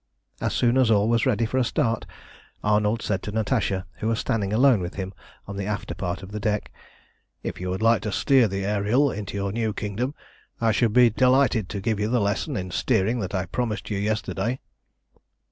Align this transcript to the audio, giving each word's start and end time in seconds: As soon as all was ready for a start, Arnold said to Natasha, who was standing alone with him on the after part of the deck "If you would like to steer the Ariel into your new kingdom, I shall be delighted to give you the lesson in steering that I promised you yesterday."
As 0.41 0.53
soon 0.53 0.79
as 0.79 0.89
all 0.89 1.07
was 1.07 1.27
ready 1.27 1.45
for 1.45 1.59
a 1.59 1.63
start, 1.63 2.07
Arnold 2.63 3.03
said 3.03 3.21
to 3.21 3.31
Natasha, 3.31 3.85
who 3.99 4.07
was 4.07 4.17
standing 4.17 4.51
alone 4.51 4.79
with 4.79 4.95
him 4.95 5.13
on 5.45 5.57
the 5.57 5.65
after 5.67 5.93
part 5.93 6.23
of 6.23 6.31
the 6.31 6.39
deck 6.39 6.73
"If 7.43 7.61
you 7.61 7.69
would 7.69 7.83
like 7.83 8.01
to 8.01 8.11
steer 8.11 8.47
the 8.47 8.65
Ariel 8.65 9.11
into 9.11 9.37
your 9.37 9.51
new 9.51 9.73
kingdom, 9.73 10.15
I 10.59 10.71
shall 10.71 10.89
be 10.89 11.11
delighted 11.11 11.69
to 11.69 11.81
give 11.81 11.99
you 11.99 12.07
the 12.09 12.19
lesson 12.19 12.57
in 12.57 12.71
steering 12.71 13.19
that 13.19 13.35
I 13.35 13.45
promised 13.45 13.91
you 13.91 13.99
yesterday." 13.99 14.59